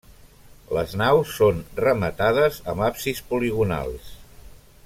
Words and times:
Les 0.77 0.95
naus 1.01 1.35
són 1.41 1.59
rematades 1.81 2.59
amb 2.75 2.85
absis 2.89 3.25
poligonals. 3.35 4.13